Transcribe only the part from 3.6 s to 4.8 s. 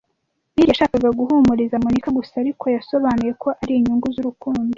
ari inyungu z'urukundo.